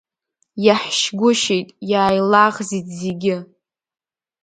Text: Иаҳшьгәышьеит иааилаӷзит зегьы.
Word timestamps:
Иаҳшьгәышьеит 0.65 1.69
иааилаӷзит 1.91 2.87
зегьы. 3.01 3.37